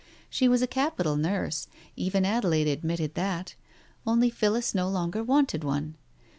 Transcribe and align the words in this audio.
She 0.31 0.47
was 0.47 0.63
a 0.63 0.65
capital 0.65 1.15
nurse, 1.15 1.67
even 1.95 2.25
Adelaide 2.25 2.67
admitted 2.67 3.13
that, 3.13 3.53
only 4.07 4.31
Phillis 4.31 4.73
no 4.73 4.89
longer 4.89 5.21
wanted 5.23 5.63
one. 5.63 5.95